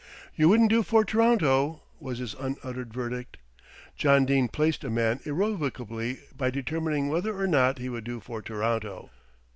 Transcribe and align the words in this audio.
"You 0.35 0.49
wouldn't 0.49 0.71
do 0.71 0.81
for 0.81 1.05
T'ronto," 1.05 1.81
was 1.99 2.17
his 2.17 2.33
unuttered 2.33 2.91
verdict. 2.91 3.37
John 3.95 4.25
Dene 4.25 4.47
"placed" 4.47 4.83
a 4.83 4.89
man 4.89 5.19
irrevocably 5.25 6.21
by 6.35 6.49
determining 6.49 7.09
whether 7.09 7.39
or 7.39 7.45
no 7.45 7.71
he 7.77 7.87
would 7.87 8.03
do 8.05 8.19
for 8.19 8.41
Toronto. 8.41 9.11